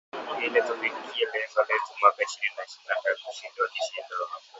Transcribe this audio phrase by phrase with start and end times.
[0.45, 4.15] ili tufikie lengo letu mwaka ishirini na ishirini na tatu ushindi wa kishindo